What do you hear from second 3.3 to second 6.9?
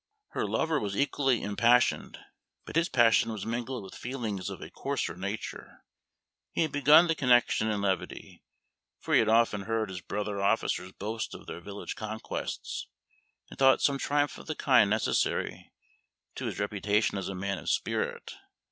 was mingled with feelings of a coarser nature. He had